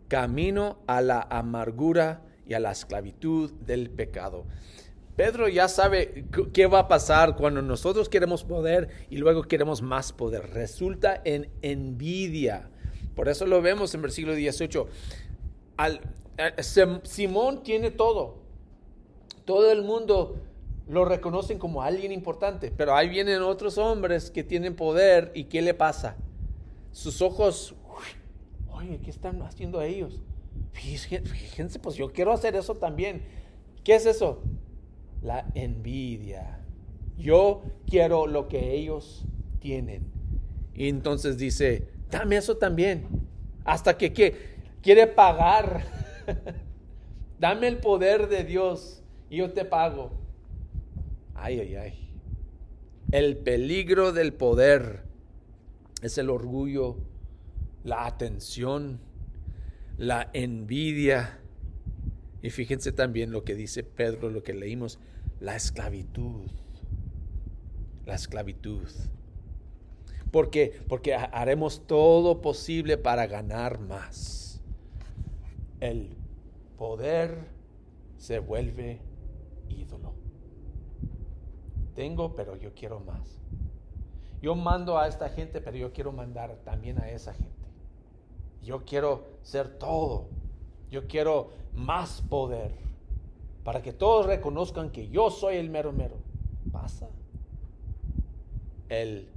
camino 0.07 0.79
a 0.87 1.01
la 1.01 1.21
amargura 1.21 2.21
y 2.45 2.53
a 2.53 2.59
la 2.59 2.71
esclavitud 2.71 3.51
del 3.51 3.89
pecado. 3.89 4.45
Pedro 5.15 5.47
ya 5.47 5.67
sabe 5.67 6.25
qué 6.53 6.67
va 6.67 6.79
a 6.79 6.87
pasar 6.87 7.35
cuando 7.35 7.61
nosotros 7.61 8.07
queremos 8.07 8.43
poder 8.43 8.89
y 9.09 9.17
luego 9.17 9.43
queremos 9.43 9.81
más 9.81 10.13
poder. 10.13 10.51
Resulta 10.51 11.21
en 11.25 11.49
envidia. 11.63 12.69
Por 13.15 13.27
eso 13.27 13.47
lo 13.47 13.61
vemos 13.61 13.93
en 13.95 14.03
versículo 14.03 14.35
18. 14.35 14.87
Al, 15.77 16.01
eh, 16.37 16.53
Simón 17.03 17.63
tiene 17.63 17.89
todo. 17.89 18.43
Todo 19.43 19.71
el 19.71 19.81
mundo 19.81 20.35
lo 20.87 21.03
reconocen 21.03 21.57
como 21.57 21.81
alguien 21.81 22.11
importante, 22.11 22.71
pero 22.75 22.95
ahí 22.95 23.09
vienen 23.09 23.41
otros 23.41 23.77
hombres 23.77 24.29
que 24.29 24.43
tienen 24.43 24.75
poder 24.75 25.31
y 25.33 25.45
¿qué 25.45 25.61
le 25.61 25.73
pasa? 25.73 26.15
Sus 26.97 27.21
ojos, 27.21 27.75
oye, 28.71 28.99
¿qué 29.03 29.11
están 29.11 29.39
haciendo 29.43 29.83
ellos? 29.83 30.19
Fíjense, 30.71 31.77
pues 31.77 31.95
yo 31.95 32.11
quiero 32.11 32.33
hacer 32.33 32.55
eso 32.55 32.73
también. 32.73 33.21
¿Qué 33.83 33.93
es 33.93 34.07
eso? 34.07 34.41
La 35.21 35.45
envidia. 35.53 36.65
Yo 37.15 37.61
quiero 37.87 38.25
lo 38.25 38.47
que 38.47 38.73
ellos 38.73 39.25
tienen. 39.59 40.11
Y 40.73 40.89
entonces 40.89 41.37
dice, 41.37 41.87
dame 42.09 42.37
eso 42.37 42.57
también. 42.57 43.05
Hasta 43.63 43.95
que 43.95 44.11
quiere 44.81 45.05
pagar. 45.05 45.85
dame 47.39 47.67
el 47.67 47.77
poder 47.77 48.27
de 48.27 48.43
Dios 48.43 49.03
y 49.29 49.37
yo 49.37 49.53
te 49.53 49.65
pago. 49.65 50.13
Ay, 51.35 51.59
ay, 51.59 51.75
ay. 51.75 52.09
El 53.11 53.37
peligro 53.37 54.13
del 54.13 54.33
poder 54.33 55.06
es 56.01 56.17
el 56.17 56.29
orgullo, 56.29 56.97
la 57.83 58.05
atención, 58.05 58.99
la 59.97 60.29
envidia. 60.33 61.39
Y 62.41 62.49
fíjense 62.49 62.91
también 62.91 63.31
lo 63.31 63.43
que 63.43 63.55
dice 63.55 63.83
Pedro, 63.83 64.29
lo 64.29 64.43
que 64.43 64.53
leímos, 64.53 64.99
la 65.39 65.55
esclavitud. 65.55 66.49
La 68.05 68.15
esclavitud. 68.15 68.87
¿Por 70.31 70.49
qué? 70.49 70.79
Porque 70.87 71.15
haremos 71.15 71.87
todo 71.87 72.41
posible 72.41 72.97
para 72.97 73.27
ganar 73.27 73.79
más. 73.79 74.61
El 75.79 76.15
poder 76.77 77.47
se 78.17 78.39
vuelve 78.39 79.01
ídolo. 79.69 80.13
Tengo, 81.95 82.35
pero 82.35 82.55
yo 82.55 82.73
quiero 82.73 82.99
más. 82.99 83.39
Yo 84.41 84.55
mando 84.55 84.97
a 84.99 85.07
esta 85.07 85.29
gente, 85.29 85.61
pero 85.61 85.77
yo 85.77 85.91
quiero 85.91 86.11
mandar 86.11 86.57
también 86.63 86.99
a 86.99 87.09
esa 87.09 87.33
gente. 87.33 87.51
Yo 88.63 88.85
quiero 88.85 89.25
ser 89.41 89.67
todo. 89.79 90.27
Yo 90.91 91.07
quiero 91.07 91.53
más 91.73 92.21
poder. 92.21 92.71
Para 93.63 93.81
que 93.81 93.93
todos 93.93 94.25
reconozcan 94.25 94.91
que 94.91 95.09
yo 95.09 95.31
soy 95.31 95.57
el 95.57 95.69
mero 95.69 95.91
mero. 95.91 96.17
Pasa. 96.71 97.09
El 98.89 99.27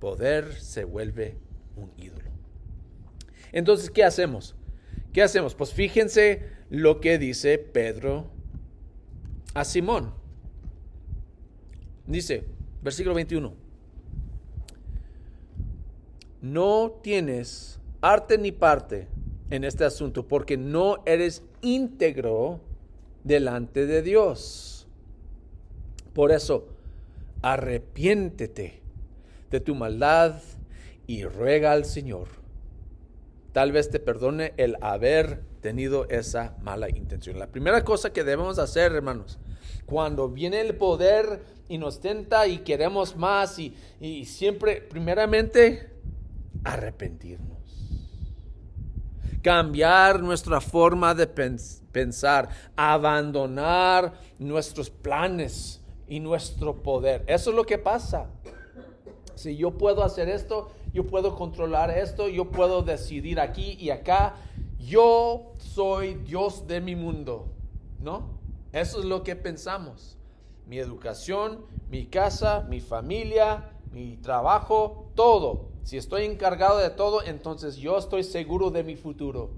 poder 0.00 0.54
se 0.54 0.84
vuelve 0.84 1.36
un 1.76 1.92
ídolo. 1.96 2.30
Entonces, 3.52 3.90
¿qué 3.90 4.04
hacemos? 4.04 4.56
¿Qué 5.12 5.22
hacemos? 5.22 5.54
Pues 5.54 5.72
fíjense 5.72 6.50
lo 6.70 7.00
que 7.00 7.18
dice 7.18 7.58
Pedro 7.58 8.26
a 9.54 9.64
Simón. 9.64 10.12
Dice, 12.06 12.44
versículo 12.82 13.14
21 13.14 13.65
no 16.52 17.00
tienes 17.02 17.78
arte 18.00 18.38
ni 18.38 18.52
parte 18.52 19.08
en 19.50 19.64
este 19.64 19.84
asunto 19.84 20.26
porque 20.26 20.56
no 20.56 21.02
eres 21.06 21.42
íntegro 21.62 22.60
delante 23.24 23.86
de 23.86 24.02
Dios. 24.02 24.86
Por 26.12 26.32
eso, 26.32 26.68
arrepiéntete 27.42 28.80
de 29.50 29.60
tu 29.60 29.74
maldad 29.74 30.40
y 31.06 31.24
ruega 31.24 31.72
al 31.72 31.84
Señor. 31.84 32.28
Tal 33.52 33.72
vez 33.72 33.90
te 33.90 34.00
perdone 34.00 34.52
el 34.56 34.76
haber 34.80 35.42
tenido 35.60 36.08
esa 36.08 36.56
mala 36.62 36.88
intención. 36.90 37.38
La 37.38 37.46
primera 37.46 37.84
cosa 37.84 38.12
que 38.12 38.24
debemos 38.24 38.58
hacer, 38.58 38.92
hermanos, 38.92 39.38
cuando 39.86 40.28
viene 40.28 40.60
el 40.60 40.74
poder 40.74 41.42
y 41.68 41.78
nos 41.78 42.00
tenta 42.00 42.46
y 42.46 42.58
queremos 42.58 43.16
más 43.16 43.58
y, 43.58 43.74
y 44.00 44.26
siempre, 44.26 44.82
primeramente, 44.82 45.95
arrepentirnos. 46.66 47.56
Cambiar 49.42 50.22
nuestra 50.22 50.60
forma 50.60 51.14
de 51.14 51.26
pensar, 51.28 52.48
abandonar 52.74 54.14
nuestros 54.38 54.90
planes 54.90 55.80
y 56.08 56.18
nuestro 56.18 56.82
poder. 56.82 57.24
Eso 57.28 57.50
es 57.50 57.56
lo 57.56 57.64
que 57.64 57.78
pasa. 57.78 58.26
Si 59.36 59.56
yo 59.56 59.78
puedo 59.78 60.02
hacer 60.02 60.28
esto, 60.28 60.72
yo 60.92 61.06
puedo 61.06 61.36
controlar 61.36 61.90
esto, 61.90 62.28
yo 62.28 62.50
puedo 62.50 62.82
decidir 62.82 63.38
aquí 63.38 63.76
y 63.78 63.90
acá. 63.90 64.34
Yo 64.80 65.52
soy 65.58 66.14
Dios 66.14 66.66
de 66.66 66.80
mi 66.80 66.96
mundo, 66.96 67.52
¿no? 68.00 68.40
Eso 68.72 68.98
es 68.98 69.04
lo 69.04 69.22
que 69.22 69.36
pensamos. 69.36 70.18
Mi 70.66 70.78
educación, 70.78 71.64
mi 71.88 72.06
casa, 72.06 72.66
mi 72.68 72.80
familia, 72.80 73.70
mi 73.92 74.16
trabajo, 74.16 75.12
todo. 75.14 75.75
Si 75.86 75.96
estoy 75.96 76.24
encargado 76.24 76.78
de 76.78 76.90
todo, 76.90 77.22
entonces 77.24 77.76
yo 77.76 77.96
estoy 77.96 78.24
seguro 78.24 78.72
de 78.72 78.82
mi 78.82 78.96
futuro. 78.96 79.52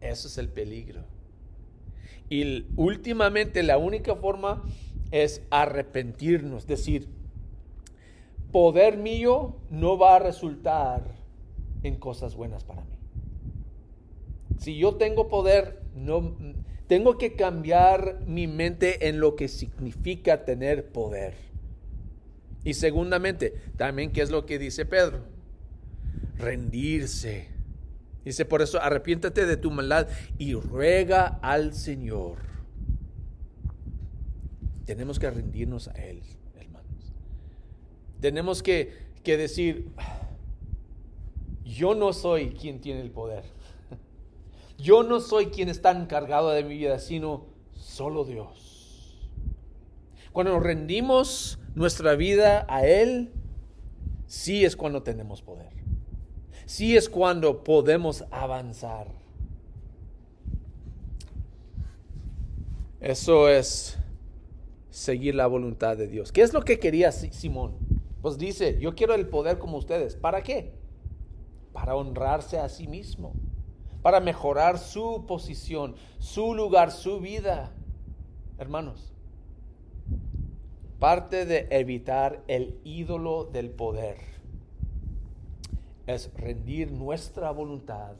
Eso 0.00 0.28
es 0.28 0.38
el 0.38 0.48
peligro. 0.48 1.02
Y 2.30 2.64
últimamente 2.74 3.62
la 3.62 3.76
única 3.76 4.16
forma 4.16 4.62
es 5.10 5.42
arrepentirnos, 5.50 6.66
decir, 6.66 7.06
poder 8.50 8.96
mío 8.96 9.56
no 9.68 9.98
va 9.98 10.16
a 10.16 10.20
resultar 10.20 11.02
en 11.82 11.96
cosas 11.96 12.34
buenas 12.34 12.64
para 12.64 12.80
mí. 12.80 12.96
Si 14.58 14.78
yo 14.78 14.94
tengo 14.94 15.28
poder, 15.28 15.82
no 15.94 16.34
tengo 16.86 17.18
que 17.18 17.34
cambiar 17.34 18.20
mi 18.26 18.46
mente 18.46 19.10
en 19.10 19.20
lo 19.20 19.36
que 19.36 19.48
significa 19.48 20.46
tener 20.46 20.90
poder. 20.92 21.47
Y 22.68 22.74
segundamente, 22.74 23.54
también, 23.78 24.12
¿qué 24.12 24.20
es 24.20 24.28
lo 24.28 24.44
que 24.44 24.58
dice 24.58 24.84
Pedro? 24.84 25.20
Rendirse. 26.36 27.48
Dice, 28.26 28.44
por 28.44 28.60
eso 28.60 28.78
arrepiéntate 28.78 29.46
de 29.46 29.56
tu 29.56 29.70
maldad 29.70 30.06
y 30.36 30.52
ruega 30.52 31.38
al 31.40 31.72
Señor. 31.72 32.36
Tenemos 34.84 35.18
que 35.18 35.30
rendirnos 35.30 35.88
a 35.88 35.92
Él, 35.92 36.20
hermanos. 36.56 37.14
Tenemos 38.20 38.62
que, 38.62 38.92
que 39.24 39.38
decir, 39.38 39.88
yo 41.64 41.94
no 41.94 42.12
soy 42.12 42.50
quien 42.50 42.82
tiene 42.82 43.00
el 43.00 43.10
poder. 43.10 43.44
Yo 44.76 45.04
no 45.04 45.20
soy 45.20 45.46
quien 45.46 45.70
está 45.70 45.90
encargado 45.90 46.50
de 46.50 46.64
mi 46.64 46.76
vida, 46.76 46.98
sino 46.98 47.46
solo 47.72 48.26
Dios. 48.26 48.68
Cuando 50.32 50.52
nos 50.52 50.62
rendimos 50.62 51.58
nuestra 51.78 52.14
vida 52.14 52.66
a 52.68 52.86
Él, 52.86 53.32
sí 54.26 54.64
es 54.64 54.76
cuando 54.76 55.02
tenemos 55.02 55.40
poder 55.40 55.78
sí 56.68 56.98
es 56.98 57.08
cuando 57.08 57.64
podemos 57.64 58.26
avanzar. 58.30 59.08
Eso 63.00 63.48
es 63.48 63.98
seguir 64.90 65.34
la 65.34 65.46
voluntad 65.46 65.96
de 65.96 66.08
Dios. 66.08 66.30
¿Qué 66.30 66.42
es 66.42 66.52
lo 66.52 66.62
que 66.62 66.78
quería 66.78 67.10
Simón? 67.10 67.78
Pues 68.20 68.36
dice, 68.36 68.78
yo 68.80 68.94
quiero 68.94 69.14
el 69.14 69.28
poder 69.28 69.58
como 69.58 69.78
ustedes. 69.78 70.14
¿Para 70.14 70.42
qué? 70.42 70.74
Para 71.72 71.96
honrarse 71.96 72.58
a 72.58 72.68
sí 72.68 72.86
mismo, 72.86 73.32
para 74.02 74.20
mejorar 74.20 74.78
su 74.78 75.24
posición, 75.26 75.94
su 76.18 76.54
lugar, 76.54 76.90
su 76.90 77.18
vida. 77.18 77.72
Hermanos, 78.58 79.14
parte 80.98 81.46
de 81.46 81.68
evitar 81.70 82.42
el 82.48 82.80
ídolo 82.84 83.44
del 83.44 83.70
poder 83.70 84.18
es 86.06 86.32
rendir 86.34 86.90
nuestra 86.90 87.50
voluntad 87.50 88.16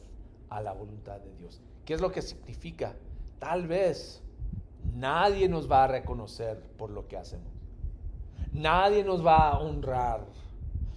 a 0.49 0.61
la 0.61 0.73
voluntad 0.73 1.19
de 1.19 1.35
Dios. 1.35 1.61
¿Qué 1.85 1.93
es 1.93 2.01
lo 2.01 2.11
que 2.11 2.21
significa? 2.21 2.95
Tal 3.39 3.67
vez 3.67 4.21
nadie 4.95 5.49
nos 5.49 5.69
va 5.69 5.83
a 5.83 5.87
reconocer 5.87 6.61
por 6.77 6.91
lo 6.91 7.07
que 7.07 7.17
hacemos. 7.17 7.51
Nadie 8.53 9.03
nos 9.03 9.25
va 9.25 9.49
a 9.49 9.59
honrar. 9.59 10.25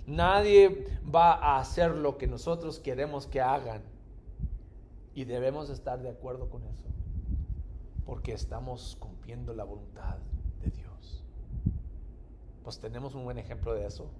Nadie 0.06 0.86
va 1.12 1.32
a 1.32 1.58
hacer 1.58 1.92
lo 1.92 2.18
que 2.18 2.26
nosotros 2.26 2.78
queremos 2.78 3.26
que 3.26 3.40
hagan. 3.40 3.82
Y 5.14 5.24
debemos 5.24 5.70
estar 5.70 6.00
de 6.00 6.10
acuerdo 6.10 6.48
con 6.48 6.62
eso. 6.64 6.86
Porque 8.04 8.32
estamos 8.32 8.96
cumpliendo 9.00 9.54
la 9.54 9.64
voluntad. 9.64 10.18
Pues 12.62 12.78
tenemos 12.78 13.14
un 13.14 13.24
buen 13.24 13.38
ejemplo 13.38 13.74
de 13.74 13.86
eso. 13.86 14.10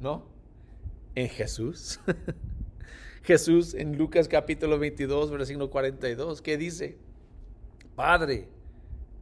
¿No? 0.00 0.38
en 1.18 1.28
Jesús. 1.28 2.00
Jesús 3.22 3.74
en 3.74 3.98
Lucas 3.98 4.28
capítulo 4.28 4.78
22, 4.78 5.30
versículo 5.30 5.68
42, 5.68 6.40
que 6.40 6.56
dice, 6.56 6.96
Padre, 7.96 8.48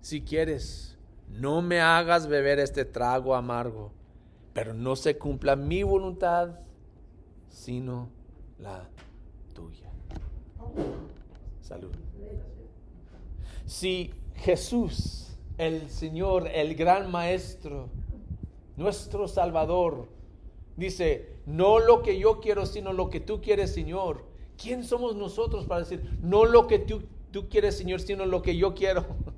si 0.00 0.20
quieres, 0.20 0.98
no 1.28 1.62
me 1.62 1.80
hagas 1.80 2.26
beber 2.26 2.58
este 2.58 2.84
trago 2.84 3.34
amargo, 3.34 3.92
pero 4.52 4.74
no 4.74 4.94
se 4.94 5.16
cumpla 5.16 5.56
mi 5.56 5.82
voluntad, 5.82 6.60
sino 7.48 8.10
la 8.58 8.88
tuya. 9.54 9.90
Salud. 11.62 11.92
Si 13.64 14.12
Jesús, 14.34 15.36
el 15.56 15.88
Señor, 15.88 16.46
el 16.48 16.74
gran 16.74 17.10
Maestro, 17.10 17.88
nuestro 18.76 19.28
Salvador, 19.28 20.08
dice, 20.76 21.36
no 21.46 21.78
lo 21.78 22.02
que 22.02 22.18
yo 22.18 22.40
quiero, 22.40 22.66
sino 22.66 22.92
lo 22.92 23.10
que 23.10 23.20
tú 23.20 23.40
quieres, 23.40 23.72
Señor. 23.72 24.24
¿Quién 24.60 24.84
somos 24.84 25.16
nosotros 25.16 25.66
para 25.66 25.80
decir, 25.80 26.18
no 26.22 26.44
lo 26.44 26.66
que 26.66 26.78
tú, 26.78 27.02
tú 27.30 27.48
quieres, 27.48 27.76
Señor, 27.76 28.00
sino 28.00 28.26
lo 28.26 28.42
que 28.42 28.56
yo 28.56 28.74
quiero? 28.74 29.06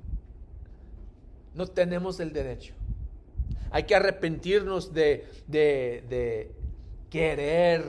No 1.55 1.67
tenemos 1.67 2.19
el 2.21 2.31
derecho. 2.31 2.73
Hay 3.71 3.83
que 3.83 3.95
arrepentirnos 3.95 4.93
de, 4.93 5.27
de, 5.47 6.51
querer, 7.09 7.83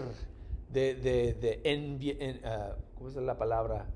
de, 0.73 0.95
de, 0.95 1.35
de 1.35 2.41
ah, 2.43 2.75
¿cómo 2.97 3.11
es 3.11 3.17
la 3.17 3.37
palabra? 3.37 3.87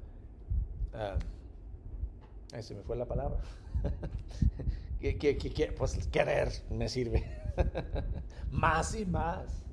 Uh, 0.93 2.63
se 2.63 2.75
me 2.75 2.83
fue 2.83 2.95
la 2.95 3.07
palabra. 3.07 3.41
pues 5.77 6.09
querer 6.09 6.53
me 6.71 6.89
sirve. 6.89 7.44
más 8.51 8.95
y 8.95 9.05
más. 9.05 9.65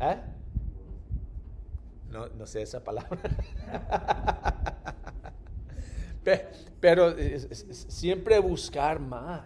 ¿Eh? 0.00 0.20
No, 2.10 2.28
no 2.28 2.46
sé 2.46 2.62
esa 2.62 2.82
palabra. 2.82 3.18
Pero 6.80 7.14
siempre 7.70 8.38
buscar 8.38 9.00
más. 9.00 9.44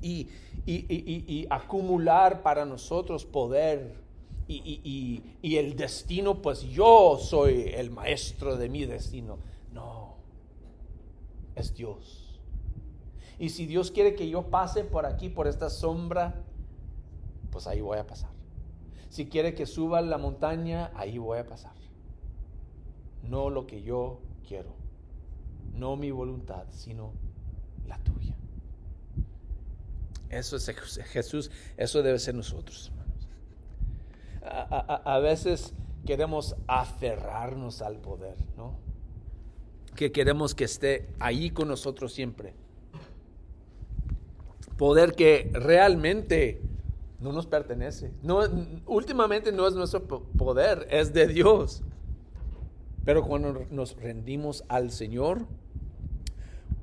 Y, 0.00 0.28
y, 0.66 1.46
acumular 1.50 2.42
para 2.42 2.64
nosotros 2.64 3.24
poder 3.24 3.94
y, 4.46 5.22
y, 5.42 5.56
el 5.56 5.74
destino, 5.74 6.40
pues 6.40 6.62
yo 6.62 7.18
soy 7.20 7.72
el 7.74 7.90
maestro 7.90 8.56
de 8.56 8.68
mi 8.68 8.84
destino. 8.84 9.38
No, 9.72 10.16
es 11.56 11.74
Dios. 11.74 12.25
Y 13.38 13.50
si 13.50 13.66
Dios 13.66 13.90
quiere 13.90 14.14
que 14.14 14.28
yo 14.28 14.50
pase 14.50 14.84
por 14.84 15.04
aquí, 15.06 15.28
por 15.28 15.46
esta 15.46 15.68
sombra, 15.68 16.42
pues 17.50 17.66
ahí 17.66 17.80
voy 17.80 17.98
a 17.98 18.06
pasar. 18.06 18.30
Si 19.08 19.26
quiere 19.26 19.54
que 19.54 19.66
suba 19.66 20.00
la 20.00 20.18
montaña, 20.18 20.90
ahí 20.94 21.18
voy 21.18 21.38
a 21.38 21.46
pasar. 21.46 21.72
No 23.22 23.50
lo 23.50 23.66
que 23.66 23.82
yo 23.82 24.20
quiero. 24.46 24.74
No 25.74 25.96
mi 25.96 26.10
voluntad, 26.10 26.64
sino 26.70 27.12
la 27.86 27.98
tuya. 27.98 28.36
Eso 30.30 30.56
es 30.56 30.66
Jesús, 31.10 31.50
eso 31.76 32.02
debe 32.02 32.18
ser 32.18 32.34
nosotros, 32.34 32.92
A, 34.42 35.18
veces 35.18 35.72
queremos 36.04 36.56
aferrarnos 36.66 37.82
al 37.82 37.98
poder, 37.98 38.36
¿no? 38.56 38.76
Que 39.94 40.12
queremos 40.12 40.54
que 40.54 40.64
esté 40.64 41.08
ahí 41.20 41.50
con 41.50 41.68
nosotros 41.68 42.12
siempre. 42.12 42.54
Poder 44.76 45.14
que 45.14 45.50
realmente 45.52 46.60
no 47.20 47.32
nos 47.32 47.46
pertenece. 47.46 48.12
No, 48.22 48.40
últimamente 48.86 49.52
no 49.52 49.66
es 49.66 49.74
nuestro 49.74 50.06
poder, 50.06 50.86
es 50.90 51.12
de 51.12 51.26
Dios. 51.26 51.82
Pero 53.04 53.22
cuando 53.22 53.66
nos 53.70 53.96
rendimos 53.96 54.64
al 54.68 54.90
Señor, 54.90 55.46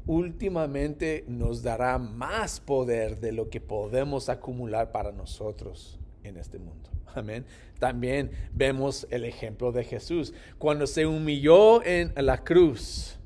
últimamente 0.06 1.26
nos 1.28 1.64
dará 1.64 1.98
más 1.98 2.60
poder 2.60 3.20
de 3.20 3.32
lo 3.32 3.50
que 3.50 3.62
podemos 3.62 4.30
acumular 4.30 4.92
para 4.92 5.12
nosotros 5.12 6.00
en 6.24 6.38
este 6.38 6.60
mundo. 6.60 6.90
Amén. 7.16 7.46
También 7.80 8.32
vemos 8.54 9.06
el 9.12 9.26
ejemplo 9.26 9.72
de 9.72 9.84
Jesús. 9.84 10.34
Cuando 10.58 10.88
se 10.88 11.06
humilló 11.06 11.84
en 11.84 12.14
la 12.16 12.44
cruz, 12.44 13.20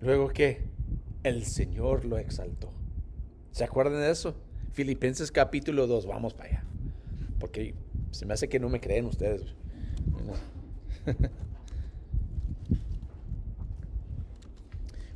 luego 0.00 0.28
que 0.28 0.62
el 1.22 1.44
Señor 1.44 2.04
lo 2.04 2.18
exaltó. 2.18 2.79
¿Se 3.52 3.64
acuerdan 3.64 4.00
de 4.00 4.10
eso? 4.10 4.34
Filipenses 4.72 5.32
capítulo 5.32 5.86
2, 5.86 6.06
vamos 6.06 6.34
para 6.34 6.48
allá. 6.48 6.64
Porque 7.38 7.74
se 8.10 8.26
me 8.26 8.34
hace 8.34 8.48
que 8.48 8.60
no 8.60 8.68
me 8.68 8.80
creen 8.80 9.06
ustedes. 9.06 9.42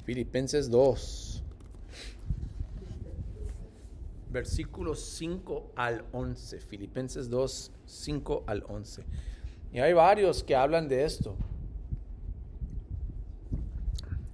Filipenses 0.04 0.70
2, 0.70 1.42
versículos 4.30 5.00
5 5.00 5.72
al 5.76 6.04
11. 6.12 6.60
Filipenses 6.60 7.30
2, 7.30 7.72
5 7.86 8.44
al 8.46 8.64
11. 8.68 9.04
Y 9.72 9.78
hay 9.78 9.92
varios 9.94 10.44
que 10.44 10.54
hablan 10.56 10.88
de 10.88 11.04
esto. 11.04 11.36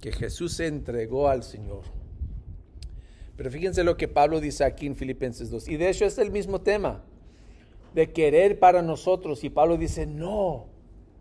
Que 0.01 0.11
Jesús 0.11 0.53
se 0.53 0.67
entregó 0.67 1.29
al 1.29 1.43
Señor 1.43 2.00
pero 3.41 3.49
fíjense 3.49 3.83
lo 3.83 3.97
que 3.97 4.07
Pablo 4.07 4.39
dice 4.39 4.63
aquí 4.63 4.85
en 4.85 4.95
Filipenses 4.95 5.49
2. 5.49 5.67
Y 5.69 5.77
de 5.77 5.89
hecho 5.89 6.05
es 6.05 6.19
el 6.19 6.29
mismo 6.29 6.61
tema 6.61 7.01
de 7.95 8.13
querer 8.13 8.59
para 8.59 8.83
nosotros. 8.83 9.43
Y 9.43 9.49
Pablo 9.49 9.77
dice, 9.77 10.05
no, 10.05 10.67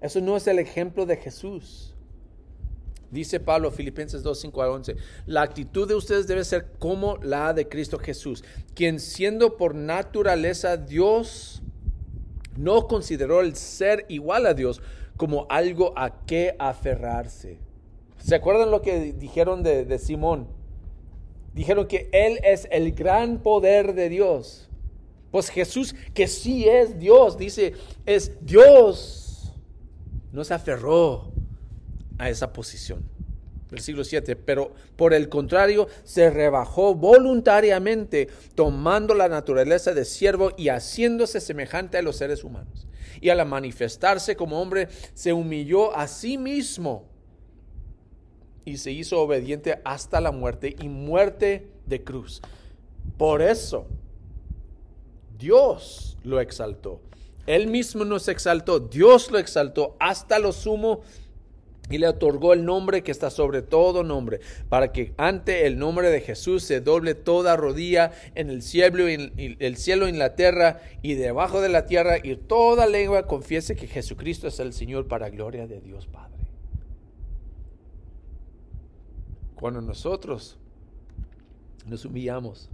eso 0.03 0.21
no 0.21 0.37
es 0.37 0.47
el 0.47 0.59
ejemplo 0.59 1.07
de 1.07 1.17
Jesús. 1.17 1.95
Dice 3.11 3.41
Pablo, 3.41 3.71
Filipenses 3.71 4.23
2, 4.23 4.39
5 4.39 4.63
a 4.63 4.71
11, 4.71 4.97
la 5.25 5.41
actitud 5.41 5.89
de 5.89 5.95
ustedes 5.95 6.27
debe 6.27 6.45
ser 6.45 6.73
como 6.79 7.17
la 7.23 7.55
de 7.55 7.71
Cristo 7.71 7.99
Jesús, 7.99 8.45
quien 8.75 9.01
siendo 9.01 9.57
por 9.57 9.75
naturaleza 9.75 10.77
Dios, 10.77 11.63
no 12.55 12.87
consideró 12.87 13.41
el 13.41 13.57
ser 13.57 14.05
igual 14.11 14.45
a 14.45 14.53
Dios 14.53 14.83
como 15.17 15.47
algo 15.49 15.95
a 15.97 16.27
qué 16.27 16.55
aferrarse. 16.59 17.61
¿Se 18.19 18.35
acuerdan 18.35 18.71
lo 18.71 18.83
que 18.83 19.15
dijeron 19.15 19.63
de, 19.63 19.87
de 19.87 19.99
Simón? 19.99 20.60
Dijeron 21.61 21.87
que 21.89 22.09
Él 22.13 22.41
es 22.43 22.67
el 22.71 22.93
gran 22.93 23.43
poder 23.43 23.93
de 23.93 24.09
Dios. 24.09 24.67
Pues 25.31 25.51
Jesús, 25.51 25.95
que 26.15 26.27
sí 26.27 26.67
es 26.67 26.99
Dios, 26.99 27.37
dice, 27.37 27.75
es 28.07 28.33
Dios. 28.41 29.53
no 30.33 30.43
se 30.43 30.55
aferró 30.55 31.31
a 32.17 32.31
esa 32.31 32.51
posición. 32.51 33.05
Versículo 33.71 34.05
7, 34.05 34.37
pero 34.37 34.73
por 34.97 35.13
el 35.13 35.29
contrario 35.29 35.87
se 36.03 36.31
rebajó 36.31 36.95
voluntariamente, 36.95 38.29
tomando 38.55 39.13
la 39.13 39.29
naturaleza 39.29 39.93
de 39.93 40.07
siervo 40.07 40.53
y 40.57 40.71
haciéndose 40.71 41.43
semejante 41.43 41.99
a 41.99 42.03
los 42.03 42.17
seres 42.17 42.43
humanos. 42.43 42.89
Y 43.21 43.29
al 43.29 43.47
manifestarse 43.47 44.35
como 44.35 44.63
hombre, 44.63 44.89
se 45.13 45.35
humilló 45.35 45.95
a 45.95 46.09
sí 46.09 46.39
mismo 46.39 47.10
y 48.71 48.77
se 48.77 48.93
hizo 48.93 49.21
obediente 49.21 49.81
hasta 49.85 50.21
la 50.21 50.33
muerte 50.33 50.77
y 50.81 50.89
muerte 50.89 51.69
de 51.87 52.03
cruz. 52.03 52.41
Por 53.17 53.43
eso 53.43 53.87
Dios 55.39 56.17
lo 56.23 56.41
exaltó. 56.41 57.01
Él 57.47 57.67
mismo 57.67 58.05
nos 58.05 58.29
exaltó, 58.29 58.79
Dios 58.79 59.31
lo 59.31 59.39
exaltó 59.39 59.97
hasta 59.99 60.39
lo 60.39 60.53
sumo 60.53 61.01
y 61.91 61.99
le 61.99 62.07
otorgó 62.07 62.53
el 62.53 62.65
nombre 62.65 63.03
que 63.03 63.11
está 63.11 63.31
sobre 63.31 63.63
todo 63.63 64.05
nombre, 64.05 64.41
para 64.69 64.93
que 64.93 65.13
ante 65.17 65.67
el 65.67 65.77
nombre 65.79 66.11
de 66.11 66.21
Jesús 66.21 66.63
se 66.63 66.81
doble 66.81 67.15
toda 67.15 67.57
rodilla 67.57 68.13
en 68.37 68.49
el 68.49 68.63
cielo 68.63 69.11
y 69.11 69.57
el 69.59 69.77
cielo 69.77 70.07
en 70.07 70.19
la 70.19 70.37
tierra 70.37 70.81
y 71.03 71.15
debajo 71.15 71.61
de 71.61 71.69
la 71.69 71.87
tierra 71.87 72.19
y 72.23 72.37
toda 72.37 72.87
lengua 72.87 73.27
confiese 73.27 73.75
que 73.75 73.89
Jesucristo 73.89 74.47
es 74.47 74.61
el 74.61 74.73
Señor 74.73 75.09
para 75.09 75.31
gloria 75.31 75.67
de 75.67 75.81
Dios 75.81 76.07
Padre. 76.07 76.40
Cuando 79.61 79.83
nosotros 79.83 80.57
nos 81.87 82.07
humillamos, 82.07 82.71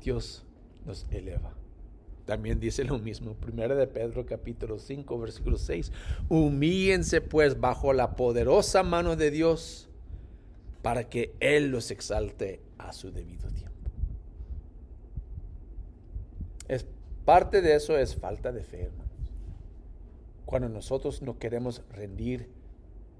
Dios 0.00 0.44
nos 0.84 1.06
eleva. 1.10 1.54
También 2.24 2.60
dice 2.60 2.84
lo 2.84 3.00
mismo, 3.00 3.34
primero 3.34 3.74
de 3.74 3.88
Pedro 3.88 4.24
capítulo 4.26 4.78
5, 4.78 5.18
versículo 5.18 5.58
6. 5.58 5.90
Humíense 6.28 7.20
pues 7.20 7.58
bajo 7.58 7.92
la 7.92 8.14
poderosa 8.14 8.84
mano 8.84 9.16
de 9.16 9.32
Dios 9.32 9.88
para 10.82 11.08
que 11.08 11.34
Él 11.40 11.72
los 11.72 11.90
exalte 11.90 12.60
a 12.78 12.92
su 12.92 13.10
debido 13.10 13.48
tiempo. 13.50 13.90
Es, 16.68 16.86
parte 17.24 17.60
de 17.60 17.74
eso 17.74 17.98
es 17.98 18.14
falta 18.14 18.52
de 18.52 18.62
fe, 18.62 18.84
hermanos. 18.84 19.32
Cuando 20.44 20.68
nosotros 20.68 21.22
no 21.22 21.40
queremos 21.40 21.82
rendir 21.90 22.48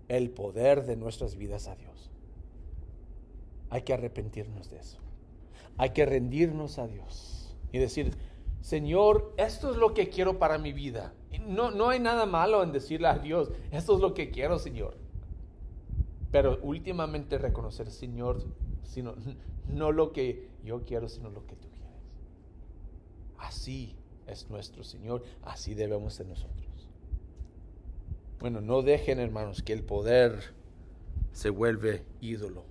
el 0.07 0.31
poder 0.31 0.85
de 0.85 0.95
nuestras 0.95 1.35
vidas 1.35 1.67
a 1.67 1.75
Dios. 1.75 1.96
Hay 3.77 3.83
que 3.83 3.93
arrepentirnos 3.93 4.71
de 4.71 4.79
eso. 4.79 4.97
Hay 5.77 5.91
que 5.91 6.07
rendirnos 6.07 6.79
a 6.79 6.87
Dios 6.87 7.55
y 7.73 7.79
decir, 7.79 8.17
Señor, 8.63 9.35
esto 9.37 9.71
es 9.71 9.77
lo 9.77 9.93
que 9.93 10.09
quiero 10.09 10.39
para 10.39 10.57
mi 10.57 10.73
vida. 10.73 11.13
No, 11.47 11.71
no 11.71 11.91
hay 11.91 12.01
nada 12.01 12.25
malo 12.25 12.63
en 12.63 12.73
decirle 12.73 13.09
a 13.09 13.19
Dios, 13.19 13.51
esto 13.71 13.97
es 13.97 14.01
lo 14.01 14.15
que 14.15 14.31
quiero, 14.31 14.59
Señor. 14.59 14.97
Pero 16.31 16.59
últimamente 16.63 17.37
reconocer, 17.37 17.91
Señor, 17.91 18.43
sino, 18.83 19.15
no 19.69 19.93
lo 19.93 20.11
que 20.15 20.49
yo 20.65 20.87
quiero, 20.87 21.11
sino 21.11 21.29
lo 21.29 21.45
que 21.47 21.57
tú 21.57 21.69
quieres. 21.69 22.01
Así 23.37 23.95
es 24.27 24.49
nuestro 24.49 24.85
Señor, 24.85 25.23
así 25.43 25.75
debemos 25.75 26.15
ser 26.15 26.29
nosotros. 26.29 26.89
Bueno, 28.41 28.63
no 28.63 28.81
dejen, 28.81 29.19
hermanos, 29.19 29.63
que 29.63 29.75
el 29.75 29.83
poder 29.83 30.55
se 31.33 31.51
vuelve 31.51 32.07
ídolo. 32.23 32.65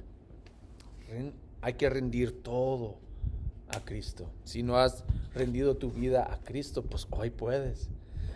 Hay 1.61 1.73
que 1.73 1.89
rendir 1.89 2.43
todo 2.43 2.97
a 3.69 3.83
Cristo. 3.83 4.29
Si 4.43 4.63
no 4.63 4.77
has 4.77 5.03
rendido 5.33 5.75
tu 5.75 5.91
vida 5.91 6.31
a 6.31 6.37
Cristo, 6.39 6.83
pues 6.83 7.07
hoy 7.11 7.29
puedes. 7.29 7.89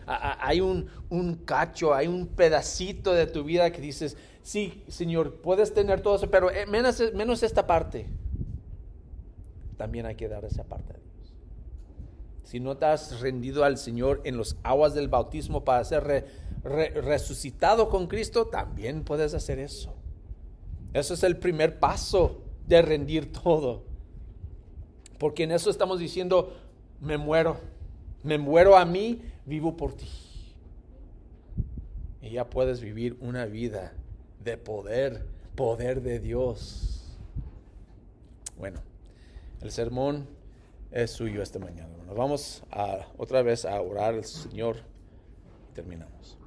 Hay 0.06 0.60
un, 0.60 0.88
un, 1.10 1.36
cacho, 1.36 1.94
hay 1.94 2.08
un 2.08 2.26
pedacito 2.28 3.14
de 3.14 3.28
tu 3.28 3.44
vida 3.44 3.72
que 3.72 3.80
dices, 3.80 4.18
sí, 4.42 4.84
Señor, 4.88 5.36
puedes 5.42 5.72
tener 5.72 6.02
todo 6.02 6.16
eso, 6.16 6.32
pero 6.32 6.50
eh, 6.50 6.66
menos, 6.66 7.00
menos 7.14 7.44
esta 7.44 7.68
parte. 7.68 8.08
También 9.78 10.08
hay 10.08 10.16
que 10.16 10.28
dar 10.28 10.44
esa 10.46 10.64
parte 10.64 10.94
a 10.94 10.98
Dios. 10.98 11.34
Si 12.44 12.60
no 12.60 12.76
te 12.76 12.86
has 12.86 13.20
rendido 13.22 13.64
al 13.64 13.78
Señor 13.78 14.22
en 14.24 14.36
los 14.36 14.58
aguas 14.64 14.96
del 14.96 15.08
bautismo 15.08 15.64
para 15.64 15.84
ser 15.84 16.26
resucitado 16.64 17.90
con 17.90 18.08
Cristo, 18.08 18.48
también 18.48 19.04
puedes 19.04 19.36
hacer 19.36 19.60
eso. 19.60 19.94
Eso 20.94 21.14
es 21.14 21.22
el 21.22 21.38
primer 21.38 21.80
paso 21.80 22.42
de 22.70 22.82
rendir 22.82 23.34
todo. 23.34 23.84
Porque 25.18 25.44
en 25.44 25.52
eso 25.52 25.70
estamos 25.70 26.00
diciendo, 26.00 26.56
me 27.02 27.18
muero, 27.18 27.58
me 28.24 28.38
muero 28.38 28.78
a 28.78 28.86
mí, 28.86 29.22
vivo 29.46 29.76
por 29.76 29.94
ti. 29.94 30.08
Y 32.22 32.32
ya 32.32 32.50
puedes 32.50 32.80
vivir 32.80 33.18
una 33.20 33.46
vida 33.46 33.94
de 34.44 34.58
poder, 34.58 35.26
poder 35.56 36.02
de 36.02 36.20
Dios. 36.20 37.18
Bueno, 38.58 38.82
el 39.62 39.72
sermón 39.72 40.28
es 40.92 41.12
suyo 41.12 41.42
esta 41.42 41.60
mañana. 41.60 41.90
Nos 42.06 42.16
vamos 42.16 42.64
a, 42.72 43.08
otra 43.18 43.42
vez 43.42 43.66
a 43.66 43.82
orar 43.82 44.14
al 44.14 44.26
Señor. 44.26 44.78
Terminamos. 45.74 46.39